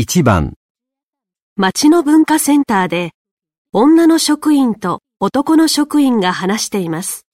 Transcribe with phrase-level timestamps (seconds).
[0.00, 0.54] 1番、
[1.56, 3.10] 町の文化センターで、
[3.72, 7.26] 女の職員と男の職員が話しています。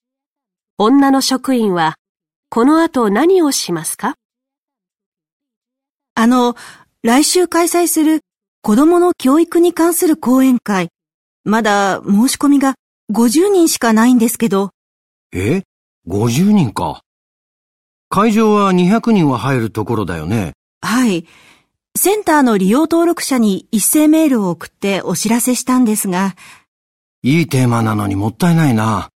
[0.79, 1.97] 女の職員は、
[2.49, 4.15] この後何をしますか？
[6.15, 6.57] あの、
[7.03, 8.23] 来週開催する
[8.63, 10.89] 子供の教育に関する講演会、
[11.45, 12.77] まだ申し込みが
[13.13, 14.71] 50人しかないんですけど、
[15.35, 15.65] え
[16.09, 17.03] ?50 人か。
[18.09, 20.55] 会場は200人は入るところだよね。
[20.81, 21.27] はい。
[21.97, 26.35] センターの利用登録者に一斉メールを送ってお知らせしたんですが、
[27.23, 29.11] いいテーマなのにもったいないな。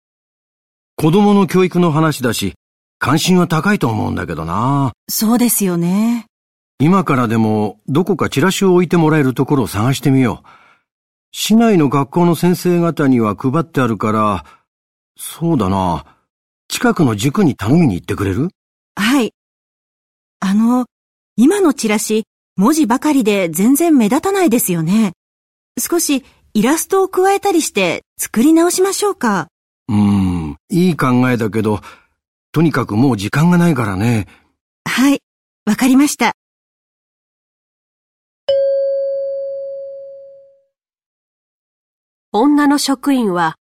[0.95, 2.53] 子供の教育の話だし、
[2.99, 4.93] 関心は高いと思うんだけどな。
[5.09, 6.27] そうですよね。
[6.79, 10.47] 今からでもどこかチラシを置いてもらえるところを探してみよう。
[11.31, 14.45] 市内の学校の先生方には配ってあるから、
[15.17, 16.05] そうだな。
[16.67, 18.49] 近くの塾に頼みに行ってくれる？
[18.95, 19.33] はい。
[20.39, 20.85] あの、
[21.37, 22.25] 今のチラシ、
[22.57, 25.13] 文字ばかりで全然目立たないですよね。
[25.79, 29.47] 少しイラストを加えたりして作り直しましょうか。
[29.87, 31.81] うーん、いい考えだけど、
[32.51, 34.27] とにかくもう時間がないからね。
[34.85, 35.19] はい。
[35.67, 36.33] わかりました。
[42.31, 43.55] 女の職員は、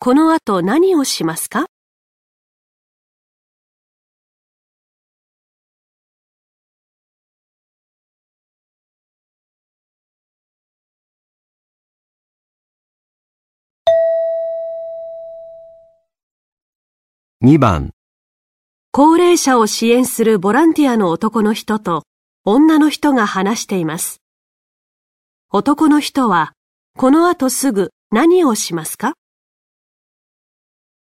[0.00, 1.66] この後何をしますか？
[17.42, 17.92] 2番、
[18.92, 22.02] 高齢者を支援するボランティアの男の人と
[22.44, 24.20] 女の人が話しています。
[25.50, 26.52] 男の人は、
[26.98, 29.14] この後すぐ何をしますか？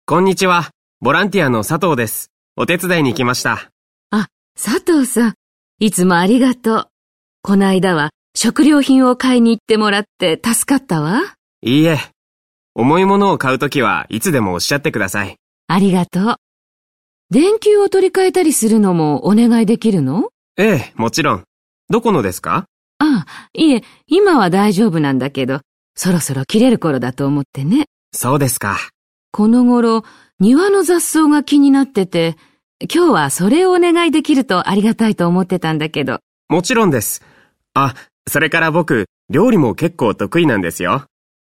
[0.08, 0.72] こんにちは。
[1.02, 2.32] ボランティアの佐藤です。
[2.58, 3.70] お手伝いに来ました。
[4.10, 4.26] あ、
[4.60, 5.34] 佐藤さん。
[5.78, 6.88] いつもありがとう。
[7.44, 11.22] こないだは食料品を買いに行ってもらって助かったわ。
[11.62, 12.00] いいえ。
[12.74, 15.38] 重いものを買うときはいつでもおっしゃってください。
[15.68, 16.36] ありがとう。
[17.30, 20.30] 電球を取り替えたりするのもお願いできるの？
[20.58, 21.44] ええ、もちろん。
[21.90, 22.66] どこのですか？
[23.00, 25.62] ああ、いえ、今は大丈夫なんだけど、
[25.96, 27.86] そろそろ切れる頃だと思ってね。
[28.14, 28.78] そうですか。
[29.32, 30.04] この頃、
[30.40, 32.38] 庭の雑草が気になってて、
[32.94, 36.20] 今日はそれをお願いできるとありがたいと思ってたんだけど。
[36.50, 37.24] もちろんです。
[37.74, 37.96] あ、
[38.28, 41.06] それから僕、料理も結構得意なんですよ。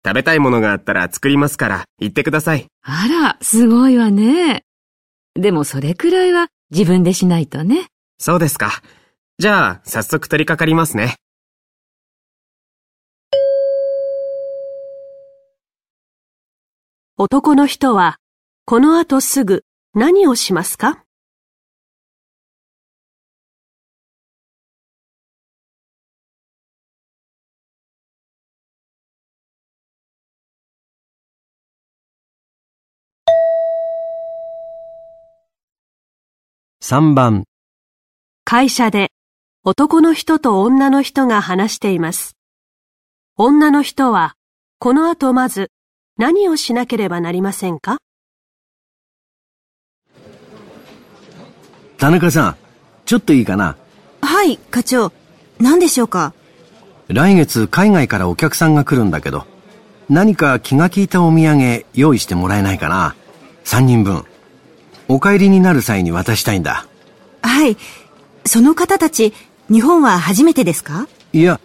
[0.05, 2.67] 食べたいものがあったら作りますから、言ってください。
[2.81, 4.63] あら、すごいわね。
[5.35, 7.87] でもそれくらいは自分でしないとね。
[8.19, 8.81] そうですか。
[9.39, 11.15] じゃあ、早速取り掛かりますね。
[17.17, 18.17] 男の人は、
[18.65, 21.02] この後すぐ何をしますか？
[36.85, 37.45] 3番、
[38.43, 39.07] 会社で
[39.63, 42.35] 男の人と女の人が話しています。
[43.37, 44.33] 女の人は、
[44.79, 45.71] この後まず
[46.17, 47.99] 何をしなければなりませんか？
[51.97, 52.57] 田中さん、
[53.05, 53.77] ちょっといいかな？
[54.21, 55.13] はい、課長。
[55.61, 56.33] 何でしょうか？
[57.07, 59.47] 来月海外からお客さんが来るんだけど、
[60.09, 63.15] 何か気が利いたお土産用意してもらえないかな
[63.63, 64.25] ?3 人分。
[65.13, 66.87] お帰りになる際に渡したいんだ。
[67.43, 67.77] はい。
[68.45, 69.31] その方たち、
[69.69, 71.07] 日本は初めてですか？
[71.33, 71.59] いや、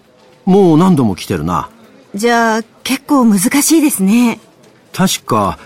[0.44, 1.70] もう何度も来てるな。
[2.14, 4.38] じゃあ、結構難しいですね。
[4.92, 5.58] 確か、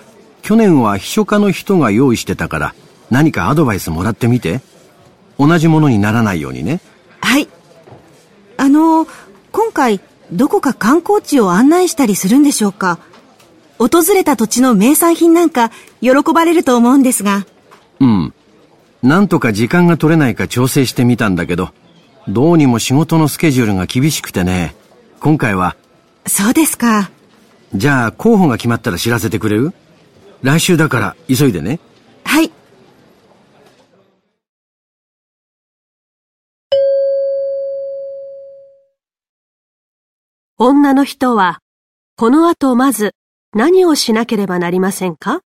[0.42, 2.74] 去年は秘書課の人が用意してたから、
[3.10, 4.60] 何かアドバイスもらってみて。
[5.38, 6.80] 同じものにならないようにね。
[7.20, 7.48] はい。
[8.58, 9.08] あの、
[9.50, 10.00] 今回、
[10.30, 13.00] どこか観光地を案内したりするんでしょうか？
[13.78, 17.44] 訪れた土地の名産品なんか、喜ばれると思うんですが。
[18.02, 18.34] うん。
[19.02, 21.70] なんとか時間が取れないか調整してみたんだけど、
[22.28, 24.74] どうにも仕事のスケジュールが厳しくてね。
[25.20, 25.76] 今回は、
[26.26, 27.10] そうですか。
[27.74, 29.72] じゃあ候補が決まったら知らせてくれる？
[30.42, 31.78] 来週だから急いでね。
[32.24, 32.50] はい。
[40.58, 41.60] 女の人は、
[42.16, 43.14] この後まず
[43.54, 45.40] 何をしなければなりませんか？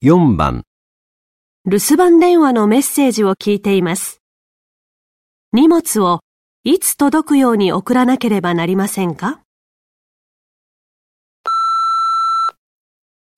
[0.00, 0.62] 4番、
[1.66, 4.22] 留守番電話のメッセージを聞いています。
[5.52, 6.20] 荷物を
[6.62, 9.40] いつ届くように送らなければなりませんか？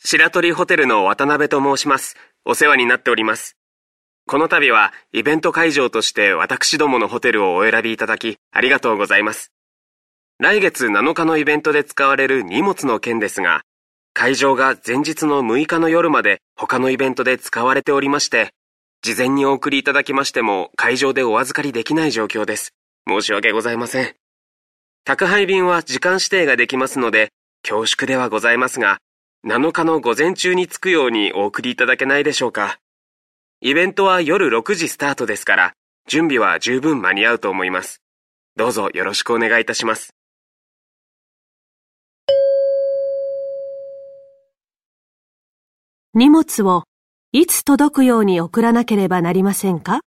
[0.04, 2.16] 白鳥ホテルの渡辺と申します。
[2.44, 3.56] お世話になっております。
[4.26, 9.50] この度はイベント会場として私どものホテルをお選びいただきありがとうございます。
[10.38, 13.62] 来月7日のイベントで使われる荷物の件ですが、
[14.12, 18.52] 会場が前日の6日の夜まで他のイベントで使われておりまして、
[19.02, 22.74] 事前にお送りいただきましても会場でお預かりできない状況です。
[23.08, 24.14] 申し訳ございません。
[25.04, 27.30] 宅配便は時間指定ができますので、
[27.62, 28.98] 恐縮ではございますが、
[29.46, 32.78] 7日の午前中に着くようにお送りいただけないでしょうか。
[33.62, 35.72] イベントは夜6時スタートですから、
[36.06, 38.02] 準備は十分間に合うと思います。
[38.56, 40.14] どうぞよろしくお願いいたします。
[46.12, 46.82] 荷物を
[47.30, 50.00] いつ届くように送らなければなりませんか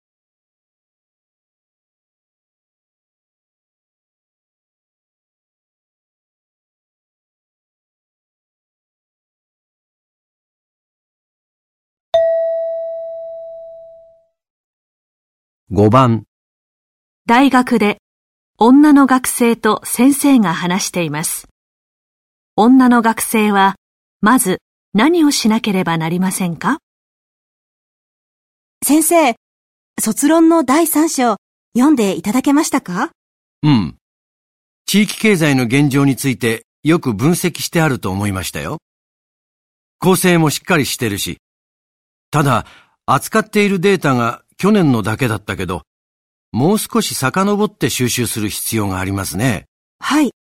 [15.71, 16.25] ？5番、
[17.27, 17.99] 大学で
[18.57, 21.47] 女の学生と先生が話しています。
[22.57, 23.77] 女の学生は
[24.23, 24.63] まず
[24.93, 26.79] 何をしなければなりませんか？
[28.85, 29.37] 先生、
[30.01, 31.37] 卒論の第3章、
[31.77, 33.11] 読んでいただけましたか？
[33.63, 33.97] うん。
[34.87, 38.79] 地域経済の現状についてよく分析してあると思いましたよ。
[40.01, 41.39] 構成もしっかりしてるし。
[42.33, 42.67] ただ、
[43.07, 45.83] 扱っているデータが去年のだけだったけど、
[46.51, 49.67] もう少し遡って収集する必要がありますね。
[50.01, 50.33] はい。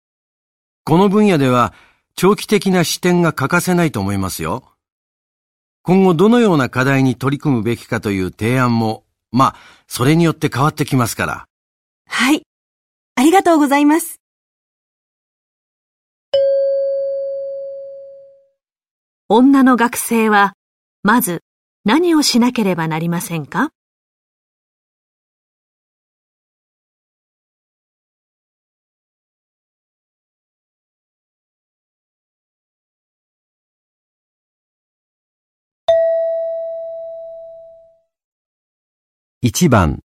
[0.84, 1.72] この分野では
[2.22, 4.74] 長期的な視点が欠かせないと思いますよ。
[5.82, 9.56] 今後どのような課題に取り組むべきかという提案も、まあ、
[9.88, 11.46] それによって変わってきますから。
[12.06, 12.42] はい。
[13.14, 14.20] ありがとうございます。
[19.30, 20.52] 女の学生は
[21.02, 21.40] まず
[21.86, 23.70] 何をしなければなりませんか？
[39.42, 40.00] 1番、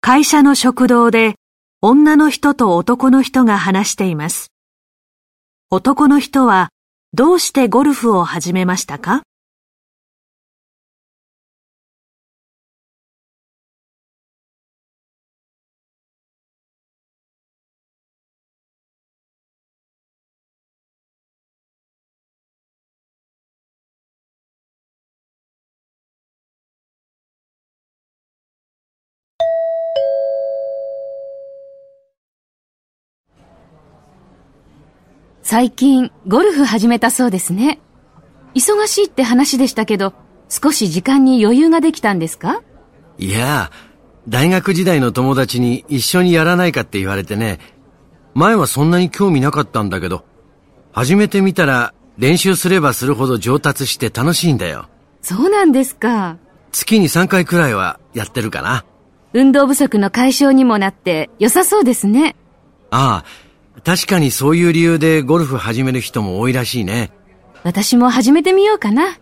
[0.00, 1.36] 会社の食堂で
[1.80, 4.48] 女の人と男の人が話しています。
[5.70, 6.70] 男の人は
[7.12, 9.22] どうしてゴルフを始めましたか？
[35.52, 37.78] 最近、ゴルフ始めたそうですね。
[38.54, 40.14] 忙しいって話でしたけど、
[40.48, 42.62] 少し時間に余裕ができたんですか？
[43.18, 43.70] いや、
[44.26, 47.58] 大学時代の友達に一緒にやらないかって言われてね、
[48.32, 50.24] 前はそんなに興味なかったんだけど、
[50.90, 54.88] 始めてみたら練習すればするほど上達して楽しいんだよ。
[55.20, 56.38] そうなんですか。
[56.70, 58.86] 月に3回くらいはやってるかな。
[59.34, 62.36] 運動不足の解消にもなって良さそうですね。
[62.90, 63.51] ああ、
[63.84, 67.10] 確かにそういう理由でゴルフ始める人も多いらしいね。
[67.64, 69.18] 私も始めてみようかな。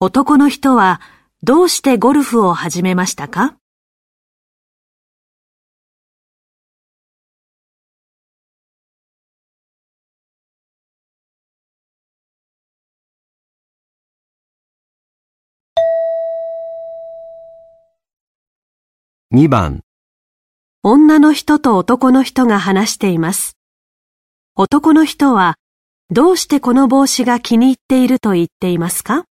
[0.00, 1.00] 男の人は
[1.42, 3.56] どうしてゴルフを始めましたか？
[19.34, 19.80] 2番、
[20.82, 23.56] 女の人と男の人が話しています。
[24.56, 25.54] 男の人は
[26.10, 29.24] どうしてこの帽子が気に入っていると言っていますか？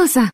[0.00, 0.30] 藤さん、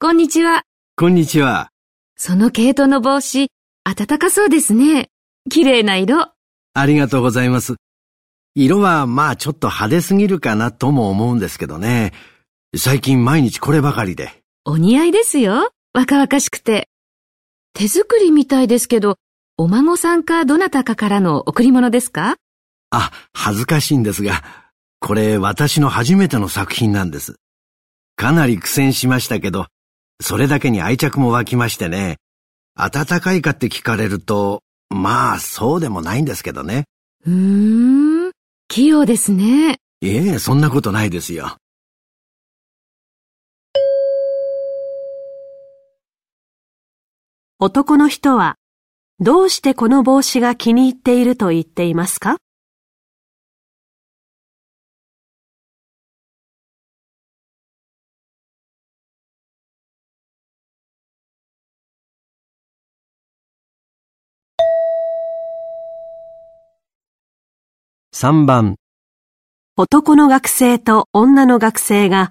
[0.00, 0.62] こんにちは。
[0.96, 1.68] こんにちは。
[2.16, 3.48] その毛糸の帽子、
[3.84, 5.10] 暖かそうですね。
[5.50, 6.30] 綺麗な色。
[6.72, 7.74] ありがとうございます。
[8.54, 12.14] 色はまあちょっと派手すぎるかなとも思うんですけどね。
[12.74, 14.40] 最近毎日こればかりで。
[14.64, 15.70] お似合いですよ。
[15.92, 16.88] 若々しくて。
[17.74, 19.18] 手作りみたいですけど、
[19.58, 22.36] お孫さんかどなたかからの贈り物ですか？
[22.88, 24.42] あ、恥ずかしいんですが、
[24.98, 27.36] これ私の初めての作品なんです。
[28.16, 29.66] かなり苦戦しましたけど、
[30.20, 32.16] それだけに愛着も湧きましてね。
[32.76, 36.84] 暖かいかって聞かれると、まあそうでもないんですけどね。
[37.26, 38.32] うーん、
[38.68, 39.78] 器用ですね。
[40.00, 41.56] いえ、そんなことないですよ。
[47.58, 48.56] 男の人は、
[49.20, 52.36] どうしてこの帽子が気に入っていると言っていますか？
[68.24, 68.76] 3番、
[69.76, 72.30] 男の学生と女の学生が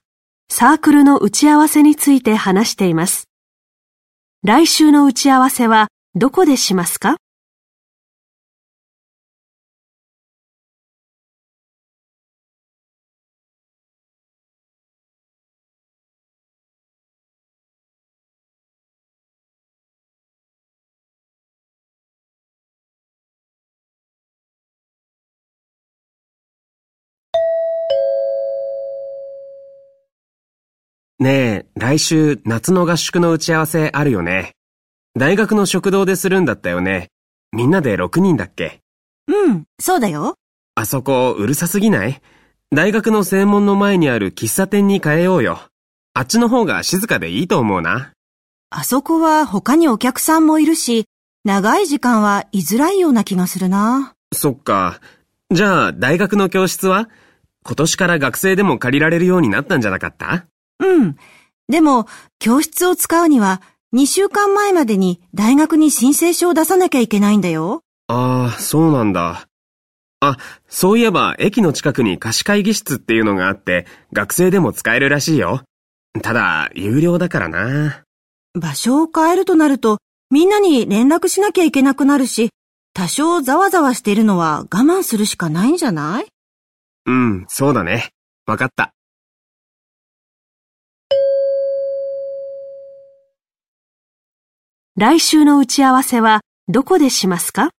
[0.49, 3.25] サークルの打ち合わせについて話しています。
[4.43, 7.17] 来週の打ち合わせはどこでしますか？
[31.23, 34.51] ねえ、来週夏の合宿の打ち合わせあるよね。
[35.17, 37.11] 大学の食堂でするんだったよね。
[37.53, 38.81] みんなで6人だっけ？
[39.29, 40.35] うん、そうだよ。
[40.75, 42.21] あそこうるさすぎない？
[42.75, 45.61] 大学の正門の前にある喫茶店に変えようよ。
[46.13, 48.11] あっちの方が静かでいいと思うな。
[48.69, 51.05] あそこは他にお客さんもいるし、
[51.45, 54.13] 長い時間は居づらいような気がするな。
[54.33, 54.99] そっか。
[55.51, 57.07] じゃあ大学の教室は？
[57.63, 60.47] 今年から学生でも借りられるようになったんじゃなかった？
[60.93, 61.17] うん。
[61.69, 62.07] でも、
[62.39, 63.61] 教室を使うには、
[63.93, 67.81] 2週間前までに大学に申請書を出さなきゃいけないんだよ。
[68.07, 69.47] ああ、そうなんだ。
[70.19, 75.61] あ、そういえば駅の近くに貸し会議室っていうのがあって、学生でも使えるらしいよ。
[76.21, 78.03] ただ、有料だからな。
[78.59, 79.97] 場所を変えるとなると、
[80.29, 82.49] みんなに連絡しなきゃいけなくなるし、
[82.93, 86.25] 多少ざわざわしているのは我慢するしかないんじゃない？
[87.05, 88.09] うん、そうだね。
[88.45, 88.91] わかった。
[94.95, 97.71] 来週の打ち合わせはどこでしますか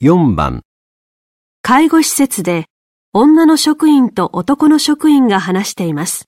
[0.00, 0.62] ？4番、
[1.60, 2.64] 介護施設で
[3.12, 6.24] 女の職員と男の職員が話しています。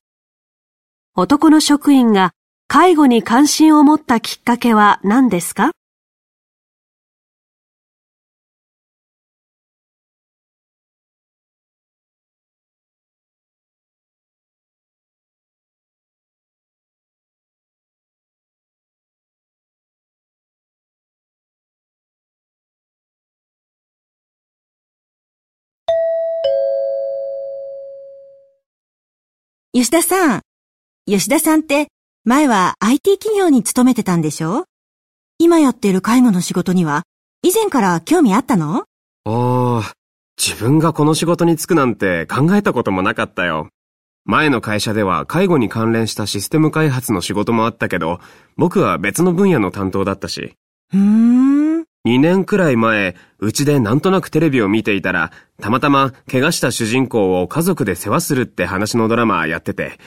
[1.16, 2.32] 男の職員が
[2.66, 5.70] 介護に関心を持ったきっかけは何ですか？
[29.72, 30.40] 吉田さん。
[31.06, 31.88] 吉田さんって、
[32.26, 34.64] 前は IT 企業に勤めてたんでしょ？
[35.36, 37.02] 今やっている介護の仕事には、
[37.42, 38.78] 以前から興味あったの？
[38.78, 38.84] あ
[39.26, 39.92] あ、
[40.42, 43.68] 自分がこの仕事に就くなんて考えたこともなかったよ。
[44.24, 48.20] 前の会社では介護に関連したシステム開発の仕事もあったけど、
[48.56, 50.54] 僕は別の分野の担当だったし。
[50.94, 51.84] うーん。
[52.06, 59.98] 2年くらい前、うちでなんとなくテレビを見ていたら、たまたま怪我した主人公を家族で世話するって話のドラマやってて、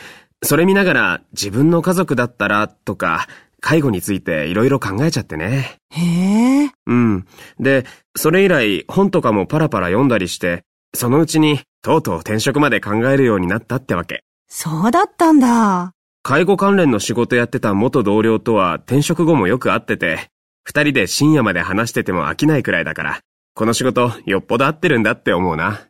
[0.43, 3.27] それ見ながら自分の家族だったらとか、
[3.59, 5.77] 介護についていろいろ考えちゃってね。
[5.91, 6.71] へえ。
[6.85, 7.25] うん。
[7.59, 10.63] で、それ以来本とかもパラパラ読んだりして、
[10.93, 14.23] そのうちにとうとう転職まで考えるようになったってわけ。
[14.47, 15.91] そうだったんだ。
[16.23, 20.29] 介護関連の仕事やってた元同僚とは転職後もよく会ってて、
[20.63, 23.19] 二人で深夜まで話してても飽きないくらいだから、
[23.53, 25.87] この仕事よっぽど合ってるんだって思うな。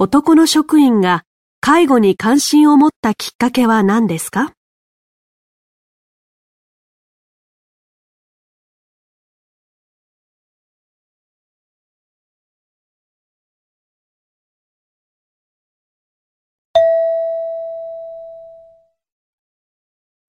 [0.00, 1.24] 男の職員が
[1.60, 4.52] 介護に関心を持ったきっかけは何ですか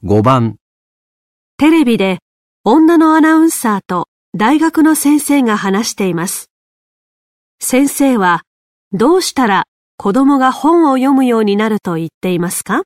[0.03, 0.55] ？5番、
[1.57, 2.17] テレビで
[2.63, 6.49] 女のアナウンサーと大学の先生が話しています。
[7.59, 8.41] 先生は
[8.91, 9.65] どうしたら
[9.98, 12.81] 子供が本を読むようになると言っていますか？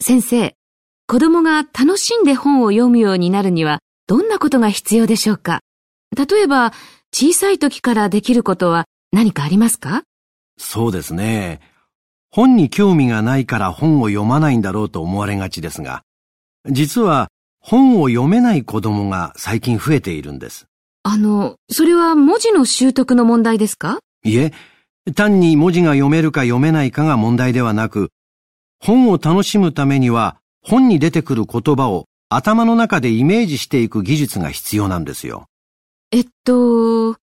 [0.00, 0.56] 先生、
[1.12, 5.60] 子供が楽しんで本を読むようになるにはどんなことが必要でしょうか？
[6.16, 6.72] 例えば、
[7.12, 10.04] 小さい時からできることは何かありますか？
[10.56, 11.60] そうですね。
[12.30, 16.02] 本に興味がないから本を読まないんだろうと思われがちですが、
[16.70, 17.28] 実は
[17.60, 20.64] 本を読めない子供が最近増えているんです。
[21.02, 23.98] あの、それは文字の習得の問題ですか？
[24.24, 24.54] いえ、
[25.14, 28.08] 単に文字が読めるか読めないかが問題ではなく、
[28.80, 35.46] 本を楽しむためには本に出てくる言葉を頭の中でイメージしていく技術が必要なんですよ。
[36.10, 37.16] えっと、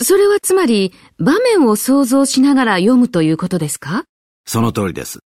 [0.00, 4.04] それはつまり場面を想像しながら読むということですか？
[4.46, 5.20] その通りです。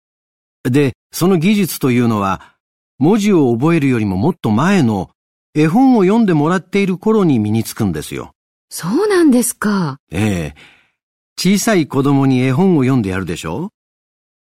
[0.65, 2.57] で、その技術というのは、
[2.99, 5.11] 文字を覚えるよりももっと前の
[5.55, 8.33] 絵本を読んでもらっている頃に身につくんですよ。
[8.69, 9.99] そうなんですか。
[10.11, 10.61] ええ。
[11.39, 13.71] 小さい子供に絵本を読んでやるでしょ？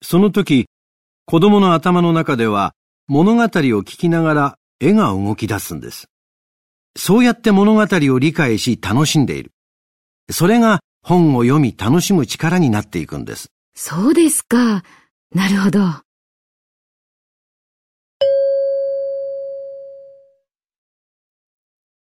[0.03, 0.67] その時、
[1.25, 2.75] 子供の頭の中では
[3.13, 6.07] 物語を聞きながら絵が動き出すんです。
[6.97, 9.51] そうやって物語を理解し楽しんでいる。
[10.31, 13.49] それが本を読み楽しむ力になっていくんです。
[13.75, 14.85] そうですか。
[15.35, 15.81] なるほど。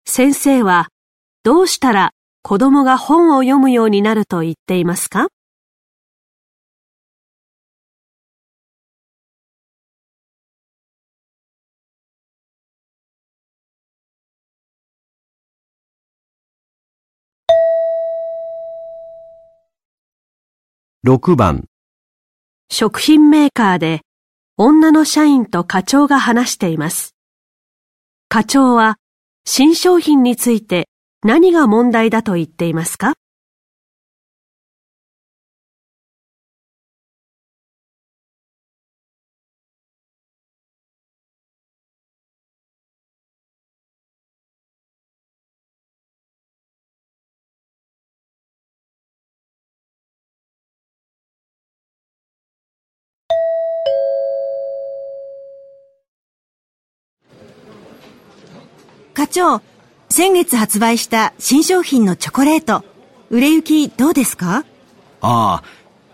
[0.05, 0.89] 先生は
[1.41, 2.11] どうしたら
[2.43, 5.29] 子供が本を読むようになると言っていますか？
[21.07, 21.63] 6番、
[22.69, 24.01] 食品メーカーで
[24.57, 27.15] 女の社員と課長が話しています。
[28.27, 28.97] 課長は
[29.45, 30.89] 新商品について
[31.23, 33.13] 何が問題だと言っていますか？
[59.29, 59.61] 長、
[60.09, 62.83] 先月発売した新商品のチョコレート、
[63.29, 64.65] 売れ行きどうですか？
[65.21, 65.63] ああ、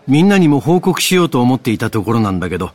[0.06, 2.72] みんなにも報告しようと思っていたところなんだけど、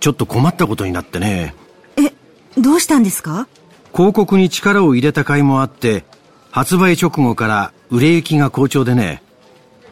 [0.00, 1.54] ちょっと困ったことになってね。
[1.96, 2.12] え、
[2.60, 3.48] どうしたんですか？
[3.94, 6.04] 広告に力を入れた甲斐もあって、
[6.50, 9.22] 発売直後から売れ行きが好調でね、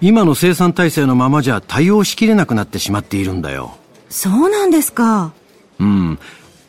[0.00, 3.76] 今の生産体制のままじゃ対応しきれなくなってしまっているんだよ。
[4.08, 5.32] そうなんですか。
[5.78, 6.18] うん。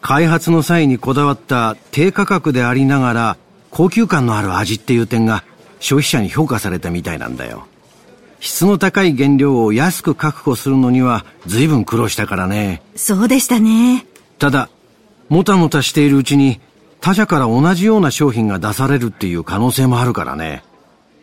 [0.02, 3.38] 開発の際にこだわった低価格でありながら
[3.70, 5.44] 高級感のある味っていう点が
[5.80, 7.68] 消費者に評価されたみたいなんだよ。
[8.40, 12.82] 質の高い原料を安く確保するのには随分苦労したからね。
[12.96, 14.06] そうでしたね。
[14.40, 14.70] ただ、
[15.30, 16.60] もたもたしているうちに
[17.02, 20.64] 他社から同じような商品が出されるっていう可能性もあるからね。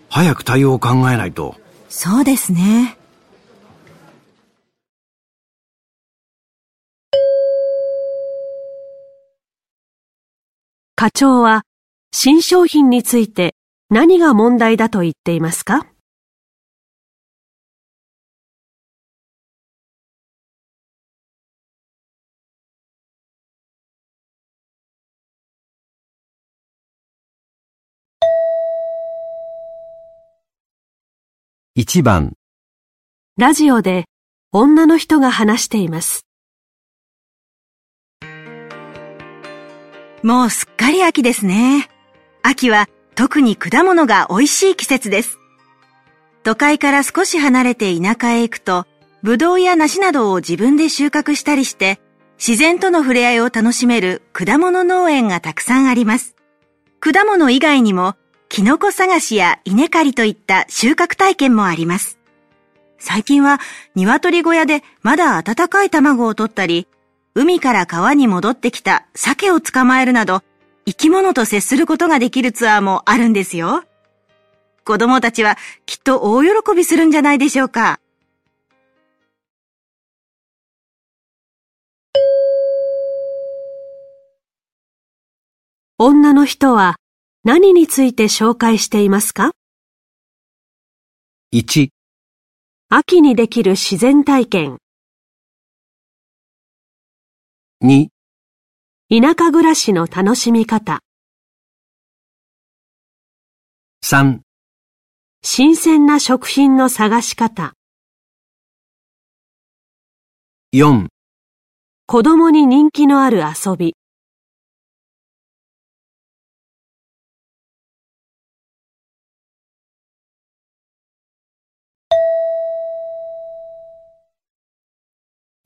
[0.09, 1.57] 早く対応を考えないと。
[1.89, 2.98] そうですね。
[11.01, 11.63] 課長は
[12.13, 13.55] 新商品について
[13.89, 15.87] 何が問題だと言っていますか
[31.77, 32.33] ？1番、
[33.37, 34.07] ラジオで
[34.51, 36.28] 女の人が話しています。
[40.29, 41.89] もうすっかり秋ですね。
[42.43, 45.39] 秋は特に果物が美味しい季節です。
[46.43, 48.87] 都会から少し離れて田舎へ行くと、
[49.23, 51.99] ぶどうや梨などを自分で収穫したりして、
[52.37, 56.37] 自然との触れ合いを楽しめる果物農園がたくさんあります。
[57.01, 58.15] 果物以外にも、
[58.51, 62.19] キノコ探しや稲刈りといった収穫体験もあります。
[62.99, 63.61] 最近は
[63.95, 66.87] 鶏小屋でまだ温かい卵を取ったり、
[67.41, 70.43] 海から川に戻ってきた鮭を捕まえるなど、
[70.87, 73.85] 生き物と接することができるツアーもあるんですよ。
[74.85, 78.01] 子供たちはきっと大喜びするんじゃないでしょうか。
[85.97, 86.97] 女の人は
[87.45, 89.53] 何について紹介していますか
[91.55, 91.91] ？1、
[92.89, 94.79] 秋にできる自然体験、
[97.81, 98.09] 2、
[99.09, 100.99] 田舎暮らしの楽しみ方、
[104.05, 104.41] 3、
[105.43, 107.75] 新鮮な食品の探し方、
[110.75, 111.07] 4
[112.09, 113.95] 子供に人気のある遊び。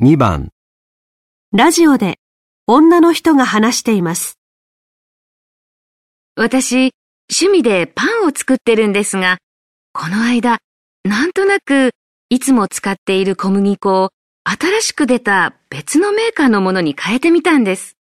[0.03, 0.51] 2番、
[1.55, 2.15] ラジオで
[2.67, 4.39] 女の人が話しています。
[6.35, 6.93] 私、
[7.31, 9.37] 趣味でパンを作ってるんですが、
[9.93, 10.61] この間、
[11.05, 11.91] なんとなく、
[12.31, 14.09] いつも使っている小麦粉を
[14.45, 17.99] 新しく出た別のメーカーのものに変えてみたんです。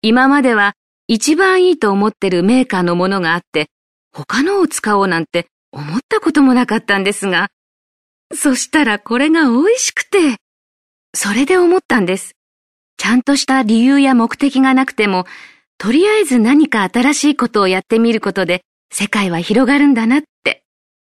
[0.00, 0.74] 今までは
[1.08, 3.66] 一番いいと思ってるメーカーのものがあって、
[4.12, 7.48] 他のを使おうなんて思ったこともなかったんですが、
[8.32, 10.36] そしたらこれが美味しくて、
[11.16, 12.36] それで思ったんです。
[13.00, 15.24] ちゃんとした理由や目的がなくても、
[15.78, 18.60] とりあえず何か新しいことをやってみることで
[18.92, 20.64] 世界は広がるんだなって。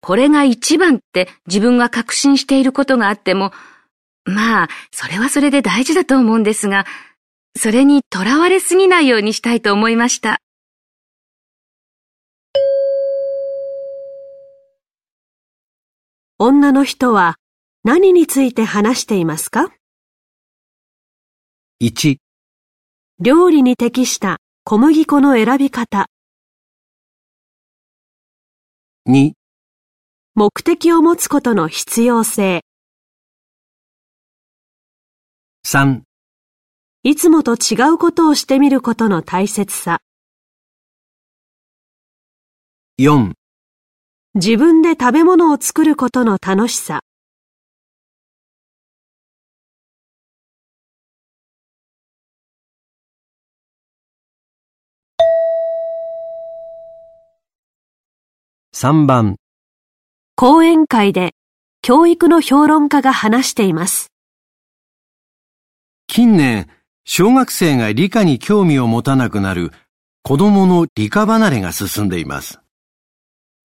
[0.02, 3.52] これが一番って自分が確信していることがあっても、
[4.24, 6.88] まあ、それはそれで大事だと思うんですが、
[7.56, 10.40] それにとらわれすぎないようにしたいと思いました。
[16.40, 17.36] 女の人は
[17.84, 19.72] 何について話していますか？
[21.88, 22.18] 1、
[23.20, 26.08] 料理に適した小麦粉の選び方、
[29.08, 29.34] 2、
[30.34, 32.64] 目的を持つことの必要性、
[35.68, 36.02] 3、
[37.04, 40.00] いつもと違うことをしてみることの大切さ、
[43.00, 43.34] 4、
[44.34, 47.02] 自分で食べ物を作ることの楽しさ、
[58.78, 59.38] 3番、
[60.36, 61.32] 講演会で
[61.82, 64.12] 教育の評論家が話しています。
[66.08, 66.68] 近年、
[67.06, 69.72] 小学生が理科に興味を持たなくなる
[70.24, 72.60] 子供の理科離れが進んでいます。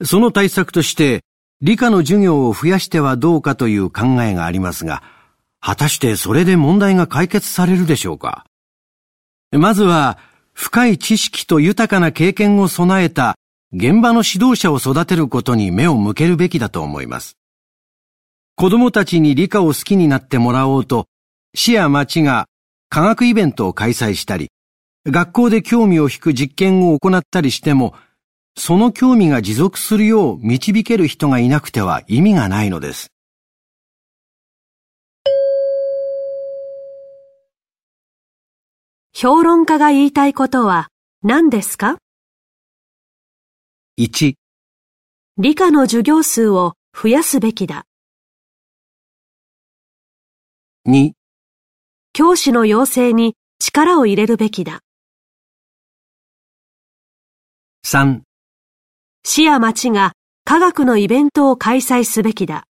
[0.05, 1.25] その対策として、
[1.61, 5.03] 理科の授業を増やしてはどうかという考えがありますが、
[5.59, 8.47] 果たしてそれで問題が解決されるでしょうか？
[9.51, 10.19] まずは、
[10.53, 13.35] 深い知識と豊かな経験を備えた
[13.73, 17.37] 現場の指導者を育てることに目を向けるべきだと思います。
[18.57, 21.07] 子供たちに理科を好きになってもらおうと、
[21.55, 22.47] 市や町が
[22.89, 24.51] 科学イベントを開催したり、
[25.07, 27.95] 学校で興味を引く実験を行ったりしても、
[28.59, 33.13] その興味が持続するよう導ける人がいなくては意味がないのです。
[39.15, 40.89] 評論家が言いたいことは
[41.23, 41.99] 何ですか？
[44.03, 44.33] 1、
[45.37, 47.85] 理科の授業数を増やすべきだ。
[50.89, 51.13] 2、
[52.15, 54.81] 教師の養成に力を入れるべきだ。
[57.87, 58.23] 3、
[59.23, 60.13] 市や町が
[60.47, 62.65] 科学のイベントを開催すべきだ。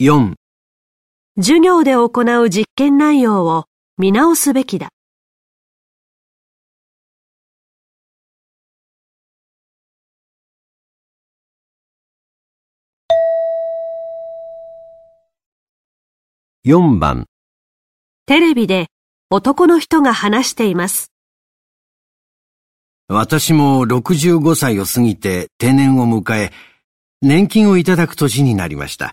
[0.00, 0.34] 4、
[1.36, 2.08] 授業で行
[2.42, 3.66] う実験内容を
[3.96, 4.88] 見直すべきだ。
[16.66, 17.26] 4番、
[18.24, 18.86] テレビで
[19.28, 21.12] 男の人が話しています。
[23.06, 26.52] 私も65歳を過ぎて定年を迎え、
[27.20, 29.12] 年金をいただく年になりました。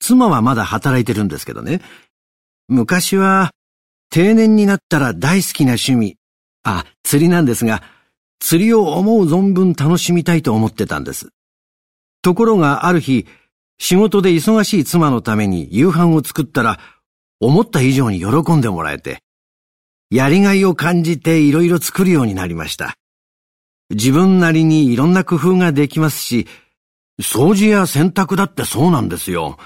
[0.00, 1.80] 妻はまだ働いてるんですけどね。
[2.66, 3.52] 昔は
[4.10, 6.16] 定年になったら大好きな趣味、
[6.64, 7.84] あ、釣りなんですが、
[8.40, 11.28] 釣りを思う存分楽しみたいと思ってたんです。
[12.20, 13.28] ところがある日、
[13.80, 16.78] 仕事で忙しい妻のために夕飯を作ったら、
[17.40, 19.22] 思った以上に喜んでもらえて、
[20.10, 22.94] やりがいを感じていろいろ作るようになりました。
[23.88, 26.46] 自分なりにいろんな工夫ができますし、
[27.22, 29.56] 掃除や洗濯だってそうなんですよ。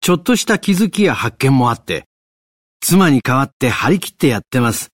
[0.00, 2.06] ちょっとした気づきや発見もあって、
[2.80, 4.88] 妻に代わって張り切ってやってます。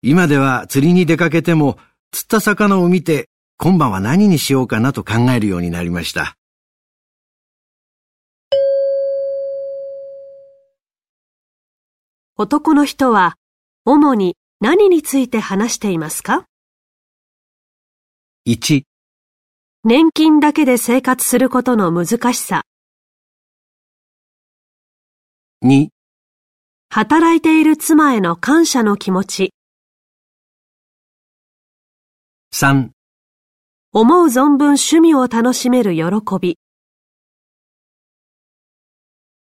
[0.00, 1.76] 今では釣りに出かけても、
[2.12, 3.28] 釣った魚を見て、
[3.58, 6.37] 今晩は何にしようかなと考えるようになりました。
[12.40, 13.34] 男の人は
[13.84, 16.46] 主に何について話していますか
[18.46, 18.82] ？1、
[19.82, 22.62] 年金だけで生活することの難しさ、
[25.64, 25.88] 2、
[26.90, 29.52] 働いている妻への感謝の気持ち、
[32.54, 32.90] 3、
[33.92, 36.04] 思う存分趣味を楽しめる喜
[36.40, 36.56] び、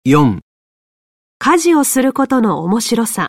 [0.07, 0.39] 4
[1.41, 3.29] 家事をすることの面白さ。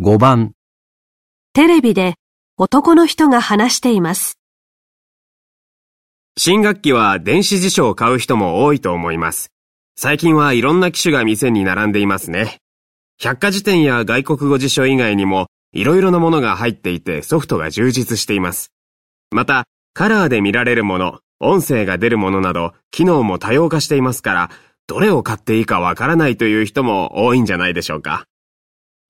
[0.00, 0.54] 5番、
[1.52, 2.14] テレビで
[2.56, 4.40] 男の人が話しています。
[6.36, 9.52] 新学期は電子辞書を買う人も多いと思います。
[9.94, 12.58] 最近はいろんな機種が店に並んでいますね。
[13.20, 18.72] 百科事典や外国語辞書以外にもいろいろなものが入っていてソフトが充実しています。
[19.30, 24.50] また、カラーで見られるもの、音声が出るものなど機能も多様化していますから、
[24.86, 28.24] どれを買っていいかわからないという人も多いんじゃないでしょうか。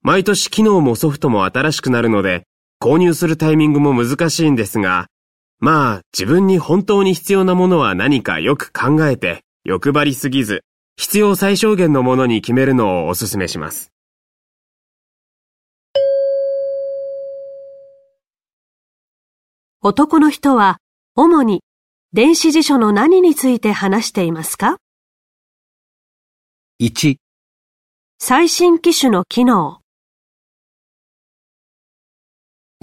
[0.01, 2.43] 毎年機能もソフトも新しくなるので、
[2.81, 5.07] 購入するタイミングも難しいんですが、
[5.59, 10.63] まあ、自分に本当に必要なものは何かよく考えて、欲張りすぎず、
[10.97, 13.94] 必要最小限のものに決めるのをお勧めします。
[19.87, 20.79] 男の人は
[21.15, 21.61] 主に
[22.11, 24.77] 電子辞書の何について話していますか
[26.81, 27.17] ？1、
[28.17, 29.81] 最新機種の機能、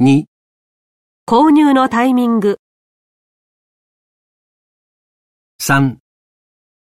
[0.00, 0.26] 2、
[1.26, 2.58] 購入のタイミング、
[5.60, 5.96] 3、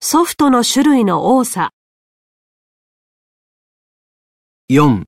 [0.02, 1.70] ソフトの種類の多さ、
[4.70, 5.04] 4、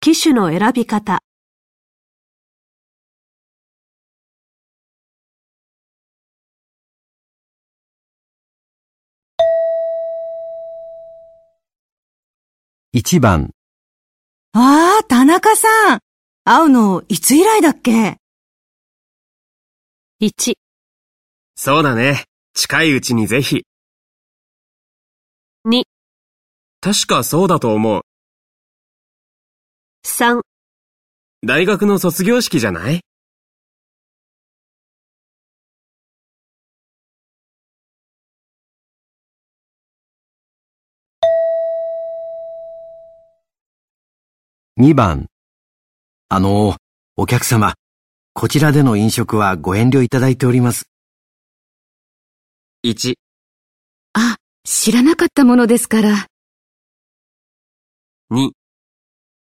[0.00, 1.18] 機種の選び方、
[12.92, 13.52] 1番、
[14.52, 16.00] ああ、田中さん。
[16.42, 18.16] 会うのいつ以来だっけ
[20.20, 20.54] ？1、
[21.54, 22.24] そうだね。
[22.52, 23.62] 近いうちにぜひ。
[25.68, 25.84] 2、
[26.80, 28.02] 確かそうだと思う。
[30.04, 30.40] 3、
[31.46, 33.02] 大学の卒業式じゃない？
[44.80, 45.26] 2番、
[46.30, 46.74] あの、
[47.14, 47.74] お客様、
[48.32, 50.86] こちらでの飲食はご遠慮いただいております。
[52.82, 53.16] ?1、
[54.14, 56.26] あ、知らなかったものですから。
[58.32, 58.52] 2、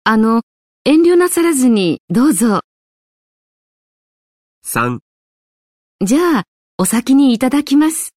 [0.03, 0.43] あの、
[0.85, 2.61] 遠慮なさらずにどうぞ。
[4.67, 4.99] 3。
[6.05, 6.43] じゃあ、
[6.77, 8.13] お先にいただきます。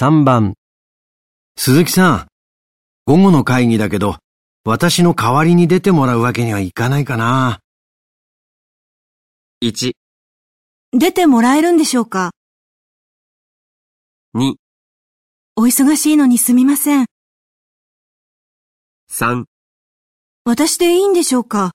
[0.00, 0.54] 3番、
[1.58, 2.26] 鈴木さん、
[3.04, 4.16] 午後の会議だけど、
[4.64, 7.60] 私の代わりに出てもらうわけにはいかないかな。
[9.62, 9.92] 1、
[10.92, 12.30] 出てもらえるんでしょうか
[14.34, 14.54] ？2、
[15.56, 17.04] お忙しいのにすみません。
[19.12, 19.44] 3。
[20.46, 21.72] 私でいいんでしょうか？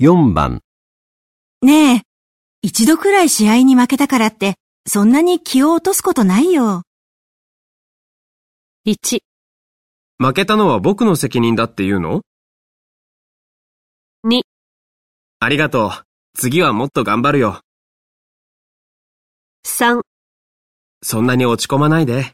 [0.00, 0.62] 4番、
[1.60, 2.02] ねえ、
[2.62, 6.82] 一度くらい試合に負けたからって、そんなに気を落とすことないよ。
[8.86, 9.20] 1、
[10.18, 12.22] 負けたのは僕の責任だって言うの
[14.26, 14.40] ？2、
[15.38, 15.90] ありがとう。
[16.36, 17.60] 次はもっと頑張るよ。
[19.64, 20.00] 3、
[21.02, 22.32] そんなに落ち込まないで。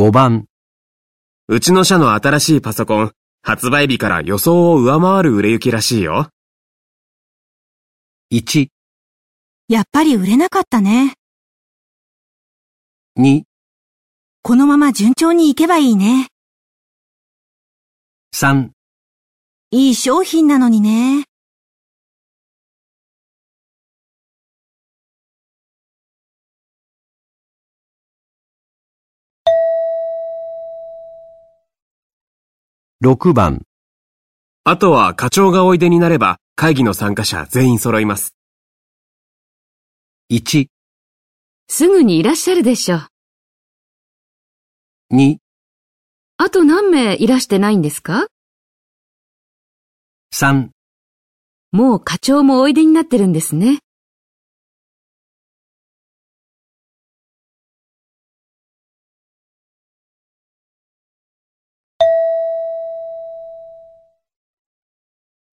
[0.00, 0.46] 5番、
[1.46, 6.30] うちの社の新しいパソコン、発売日から予想を上回る売れ行きらしいよ。
[8.32, 8.68] 1、
[9.68, 11.16] やっぱり売れなかったね。
[13.18, 13.42] 2、
[14.40, 16.28] このまま順調にいけばいいね。
[18.34, 18.70] 3、
[19.70, 21.29] いい商品なのにね。
[33.02, 33.62] 6番、
[34.62, 38.34] あとは課長がおいでになれば会議の参加者全員揃います。
[40.30, 40.66] 1、
[41.66, 43.06] すぐにいらっしゃるでしょう。
[45.14, 45.38] 2、
[46.36, 48.26] あと何名いらしてないんですか
[50.34, 50.68] ？3
[51.72, 53.78] もう課長もおいでになってるんですね。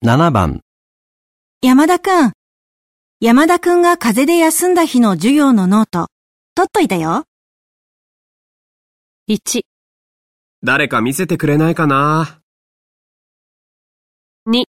[0.07, 0.61] 7番、
[1.61, 2.31] 山田くん。
[3.19, 6.07] 山田くんが風邪で休んだ日の授業のノート、
[6.55, 7.25] 取っといたよ。
[9.27, 9.63] 1、
[10.63, 12.39] 誰か見せてくれないかな
[14.47, 14.63] ？2、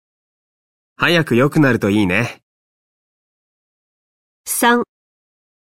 [0.97, 2.41] 早く良くなるといいね。
[4.45, 4.83] 3、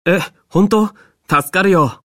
[0.05, 0.87] え、本当？
[1.27, 2.01] 助かるよ。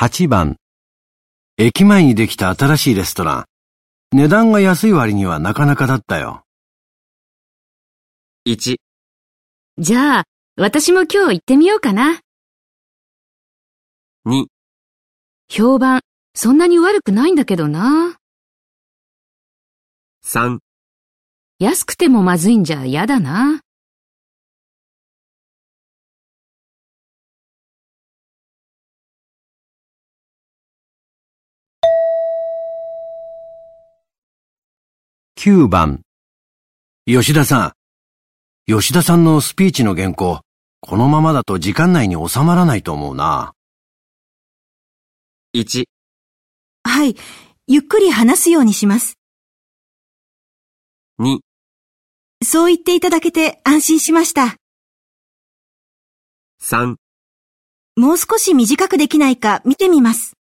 [0.00, 0.54] 8番、
[1.56, 3.38] 駅前にできた新しいレストラ
[4.12, 4.16] ン。
[4.16, 6.44] 値段が安い割にはなかなかだったよ。
[8.46, 8.76] 1、
[9.78, 10.24] じゃあ、
[10.56, 12.20] 私も今日行ってみようかな。
[14.24, 14.46] 2、
[15.50, 18.18] 評判、そんなに悪くないんだけどな。
[20.24, 20.60] 3、
[21.58, 23.62] 安くてもまずいんじゃ嫌だな。
[35.48, 36.02] 9番、
[37.06, 37.74] 吉田さ
[38.68, 38.70] ん。
[38.70, 40.42] 吉田さんのスピーチの原稿、
[40.82, 43.54] このままだと時間内に収まらないと思うな。
[45.56, 45.86] 1、
[46.84, 47.16] はい。
[47.66, 49.14] ゆっくり話すようにします。
[51.18, 51.38] 2、
[52.44, 54.56] そう言っていただけて安心しました。
[56.62, 56.96] 3、
[57.96, 60.37] もう少し短くできないか見てみます。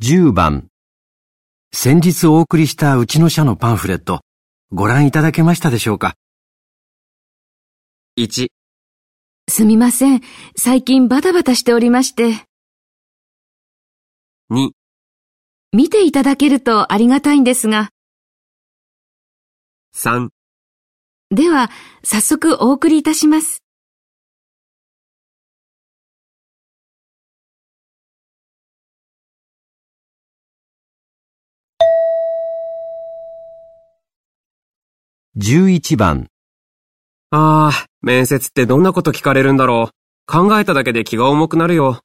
[0.00, 0.68] 10番、
[1.72, 4.20] 先日お送りしたうちの社のパンフレット、
[4.70, 6.14] ご覧いただけましたでしょうか
[8.16, 8.46] ？1、
[9.48, 10.20] すみません。
[10.56, 12.44] 最近バタバタしておりまして。
[14.52, 14.70] 2、
[15.72, 17.90] 見ていただけるとありがたいんですが。
[19.96, 20.28] 3、
[21.34, 21.70] では、
[22.04, 23.64] 早速お送りいたします。
[35.40, 36.26] 11番、
[37.30, 39.92] ああ、面接ってどんなこと聞かれるんだろう。
[40.26, 42.00] 考えただけで気が重くなるよ。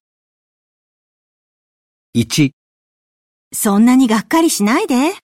[2.16, 2.52] 1、
[3.52, 5.16] そんなにがっかりしないで。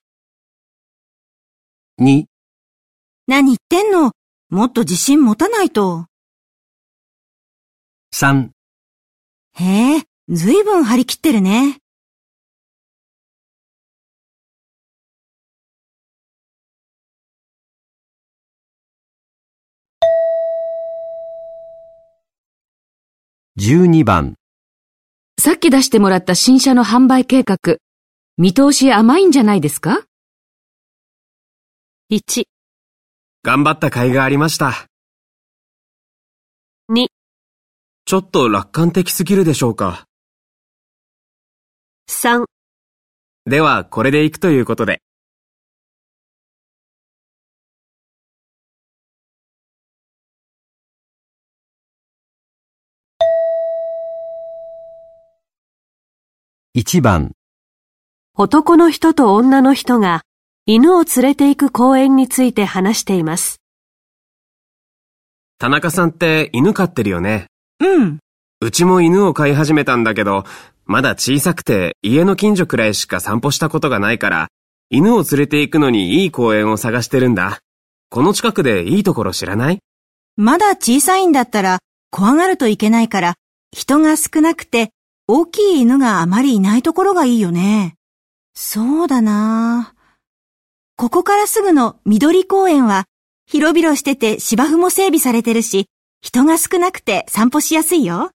[2.00, 2.24] 2、
[3.28, 4.10] 何言ってんの？
[4.48, 6.06] もっと自信持たないと。
[8.12, 8.48] 3、
[9.54, 11.78] へえ、ずいぶん張り切ってるね。
[23.62, 24.36] 12番、
[25.38, 27.76] さっき出してもらった新車の販売計画、
[28.38, 30.00] 見通し甘いんじゃないですか
[32.10, 32.44] ？1、
[33.42, 34.86] 頑張った甲斐がありました。
[36.90, 37.08] 2、
[38.06, 40.06] ちょっと楽観的すぎるでしょうか。
[42.08, 42.46] 3、
[43.44, 45.02] では、これで行くということで。
[56.82, 57.32] 1番、
[58.38, 60.22] 男の人と女の人が
[60.64, 63.60] 犬を連れて行く公園について話しています。
[65.58, 67.48] 田中さんって犬飼ってるよね？
[67.80, 68.18] うん。
[68.62, 70.44] うちも犬を飼い始めたんだけど、
[70.86, 74.48] まだ小さくて家の近所くらいしか散歩したことがないから、
[74.88, 77.58] 犬を連れて行くのにいい公園を探してるんだ。
[78.08, 79.80] この近くでいいところ知らない？
[80.38, 83.34] まだ小さいんだったら怖がるといけないから、
[83.70, 84.92] 人が少なくて
[85.32, 87.94] 大きい犬があまりいないところがいいよね。
[88.52, 89.94] そうだな
[90.96, 93.04] ここからすぐの緑公園は
[93.46, 95.86] 広々してて芝生も整備されてるし、
[96.20, 98.32] 人が少なくて散歩しやすいよ。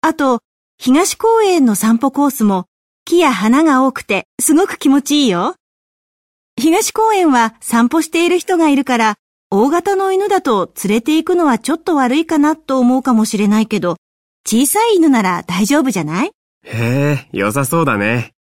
[0.00, 0.40] あと、
[0.78, 2.66] 東公園の散歩コースも
[3.04, 5.54] 木や花が多くてすごく気持ちいいよ。
[6.56, 9.14] 東公園は散歩している人がいるから、
[9.48, 13.96] 大型の犬だと連れて行くのはちょっと悪いかなと思うかもしれないけど、
[14.48, 16.30] 小さい犬なら大丈夫じゃない？
[16.62, 18.32] へえ、良さそうだね。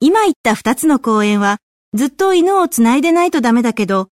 [0.00, 1.58] 今言った二つの公園は
[1.92, 4.08] ずっと犬をつないでないとダメだけど、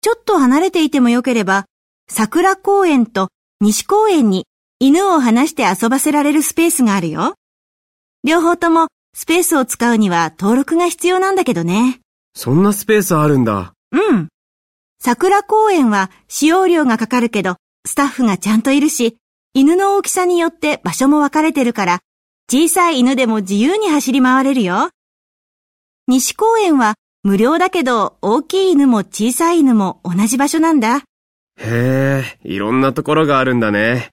[0.00, 1.66] ちょっと離れていてもよければ、
[2.08, 4.46] 桜公園と西公園に
[4.78, 7.34] 犬を離して遊ばせられるスペースがあるよ。
[8.22, 11.98] 両方ともスペースを使うには登録が必要なんだけどね。
[12.34, 13.72] そんなスペースあるんだ。
[13.90, 14.28] うん。
[15.00, 17.56] 桜公園は使用料がかかるけど、
[17.86, 19.16] スタッフがちゃんといるし、
[19.52, 21.98] 犬の大きさによって場所も分かれてるから、
[22.48, 24.90] 小さい犬でも自由に走り回れるよ。
[26.06, 26.94] 西公園は
[27.24, 30.98] 無料だけど大きい犬も小さい犬も同じ場所なんだ。
[30.98, 31.02] へ
[31.58, 34.10] え、いろんなところがあるんだね。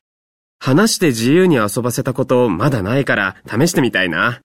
[0.59, 4.41] 話して自由に遊ばせたことまだないから試してみたいな。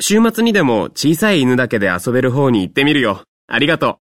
[0.00, 3.24] 週末にでも小さい犬だけで遊べる方に行ってみるよ。
[3.48, 4.05] ありがとう。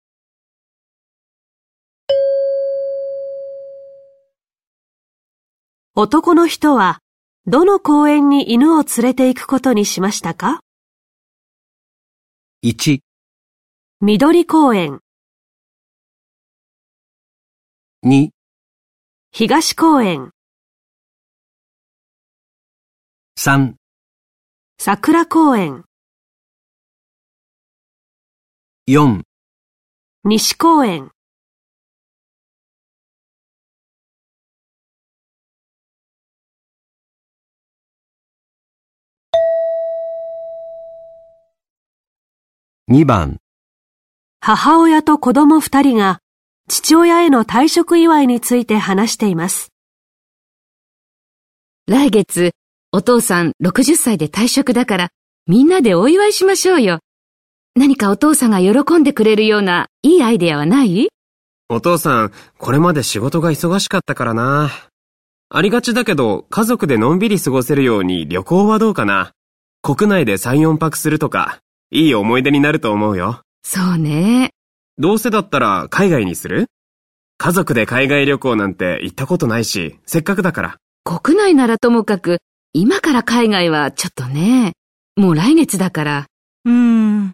[5.96, 7.00] 男の人は、
[7.48, 10.62] どの公園に犬を連れて行くことにしましたか
[12.64, 13.00] ？1、
[14.00, 15.00] 緑公園、
[18.06, 18.30] 2、
[19.32, 20.32] 東公園、
[23.38, 23.74] 3、
[24.78, 25.86] 桜公園、
[28.88, 29.24] 4、
[30.24, 31.12] 西公園。
[42.92, 43.38] 2番、
[44.40, 46.22] 母親と子供二人が
[46.68, 49.72] 父親への退職祝いについて話しています。
[51.86, 52.50] 来月、
[52.92, 55.10] お父さん60歳で退職だから、
[55.46, 56.98] みんなでお祝いしましょうよ。
[57.76, 61.10] 何かお父さんが喜んでくれるようないいアイデアはない？
[61.70, 64.72] お父さん、これまで仕事が忙しかったからな。
[65.52, 69.34] ありがちだけど、家族でのんびり過ごせるように旅行はどうかな。
[69.84, 71.60] 国内で3、4泊するとか、
[71.92, 73.42] いい思い出になると思うよ。
[73.64, 74.52] そうね。
[74.98, 76.68] どうせだったら海外にする？
[77.38, 80.78] 家族で海外旅行なんて行ったことないし、せっかくだから。
[81.04, 82.40] 国内ならともかく、
[82.74, 84.74] 今から海外はちょっとね。
[85.16, 86.26] もう来月だから。
[86.66, 87.32] うーん。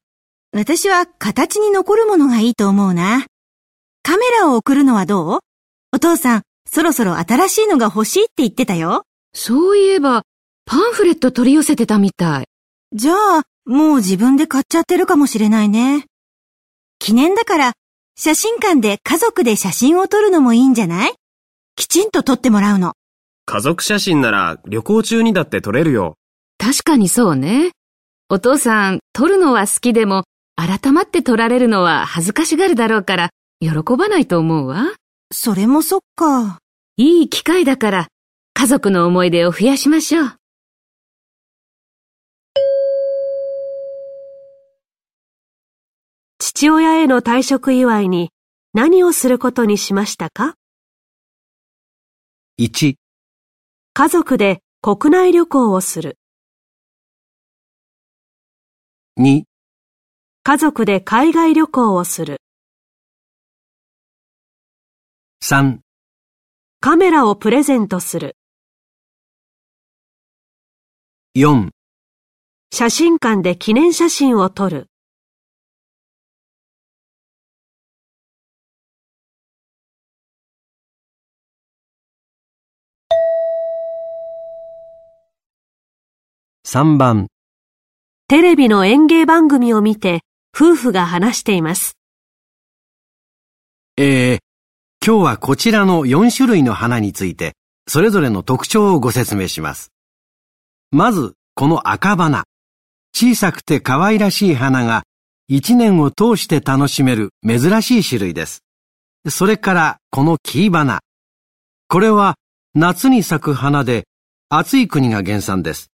[0.54, 3.26] 私は形に残るものがいいと思うな。
[4.04, 5.40] カメラを送るのはどう？
[5.92, 9.04] お父さん、そろそろ新しいのが欲しいって言ってたよ。
[9.34, 10.24] そういえば、
[10.66, 12.46] パンフレット取り寄せてたみたい。
[12.94, 16.06] じゃあ、もう自分で買っちゃってるかもしれないね。
[17.00, 17.74] 記念だから、
[18.16, 21.14] 写真館で家族で写真を撮るのもいいんじゃない？
[21.76, 22.94] きちんと撮ってもらうの。
[23.46, 26.16] 家族写真なら旅行中にだって撮れるよ。
[26.58, 27.72] 確かにそうね。
[28.30, 30.24] お父さん、撮るのは好きでも、
[30.56, 34.94] 改まって撮られるのは恥ずかしがるだろうから、喜ばないと思うわ。
[35.34, 36.60] それもそっか。
[36.98, 38.08] いい機会だから、
[38.54, 40.34] 家族の思い出を増やしましょう。
[46.58, 48.32] 父親への退職祝いに
[48.74, 50.56] 何をすることにしましたか
[52.58, 52.96] ？1、
[53.94, 56.18] 家族で国内旅行をする。
[59.20, 59.44] 2、
[60.44, 62.38] 家族で海外旅行をする。
[65.44, 65.80] 3、
[66.80, 68.38] カメラをプレゼントする。
[71.36, 71.72] 4、
[72.72, 74.88] 写真館で記念写真を撮る。
[86.68, 87.28] 3番、
[88.28, 91.96] テレビの演芸番組を見て夫婦が話しています。
[93.98, 94.40] えー、
[95.06, 97.54] 今日はこちらの4種類の花について、
[97.88, 99.92] それぞれの特徴をご説明します。
[100.90, 102.46] まず、この赤花。
[103.16, 105.04] 小さくて可愛らしい花が
[105.48, 108.64] 一年を通して楽しめる珍しい種類です。
[109.30, 111.02] それから、この木花。
[111.90, 112.38] これは
[112.74, 114.06] 夏に咲く花で
[114.50, 115.92] 暑い国が原産です。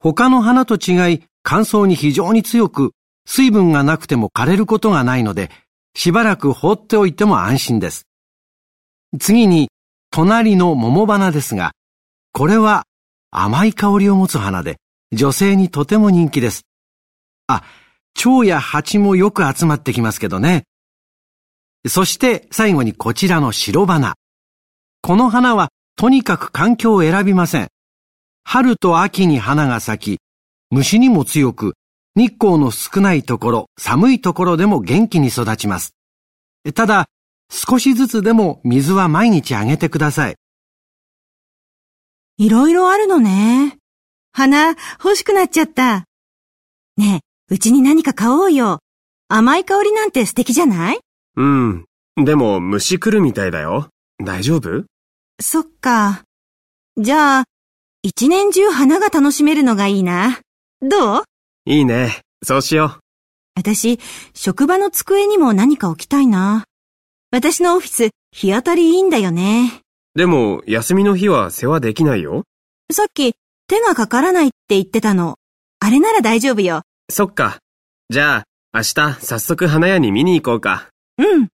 [0.00, 2.92] 他の花と違い乾燥に非常に強く、
[3.26, 5.50] 水分がなくても枯れることがないので、
[5.94, 8.06] しばらく放っておいても安心です。
[9.18, 9.68] 次に、
[10.10, 11.72] 隣の桃花ですが、
[12.32, 12.84] これは
[13.30, 14.78] 甘い香りを持つ花で、
[15.12, 16.62] 女性にとても人気です。
[17.46, 17.62] あ、
[18.14, 20.64] 蝶や蜂もよく集まってきますけどね。
[21.86, 24.14] そして最後にこちらの白花。
[25.02, 27.68] この花はとにかく環境を選びません。
[28.44, 30.20] 春と秋に花が咲き、
[30.70, 31.74] 虫にも強く、
[32.16, 35.94] 日光の少ないところ、寒いところでも元気に育ちます。
[36.74, 37.06] ただ、
[37.50, 40.36] 少しずつでも水は毎日あげてください。
[42.38, 43.78] いろいろあるのね。
[44.32, 46.04] 花、欲しくなっちゃった。
[46.96, 47.20] ね
[47.50, 48.78] え、うちに何か買おうよ。
[49.28, 51.00] 甘い香りなんて素敵じゃない？
[51.36, 51.84] うん。
[52.16, 53.88] でも虫来るみたいだよ。
[54.22, 54.84] 大丈夫？
[55.40, 56.22] そっか。
[56.96, 57.44] じゃあ、
[58.02, 60.40] 一年中花が楽しめるのがいいな。
[60.80, 61.22] どう？
[61.66, 62.22] いいね。
[62.42, 62.98] そうしよ
[63.54, 64.00] 私、
[64.32, 66.64] 職場の机にも何か置きたいな。
[67.30, 69.82] 私のオフィス、日当たりいいんだよね。
[70.16, 70.18] う。
[70.18, 72.44] でも、休みの日は世話できないよ。
[72.90, 73.34] さっき、
[73.66, 75.36] 手がかからないって言ってたの。
[75.80, 76.80] あれなら大丈夫よ。
[77.10, 77.58] そっか。
[78.08, 80.88] じゃあ、明日早速花屋に見に行こうか。
[81.18, 81.48] うん。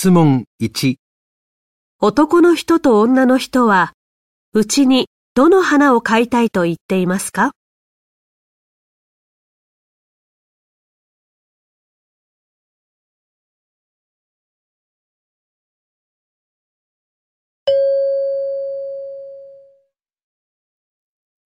[0.00, 0.94] 質問1、
[2.00, 3.94] 男の人と女の人は、
[4.52, 7.50] うちにどの花を買いたいと言っていますか？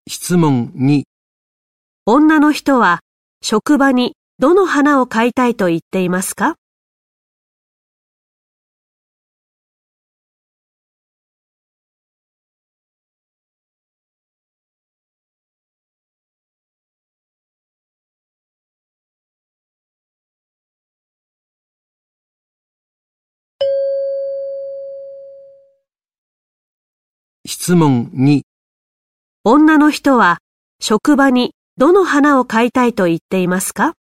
[0.07, 1.05] 質問2、
[2.05, 2.99] 女の人は
[3.41, 6.53] 職場にどの花を買いたいと言っていますか？
[27.65, 28.41] 質問2、
[29.45, 30.39] 女の人は
[30.81, 33.93] 職場にどの花を買いたいと言っていますか？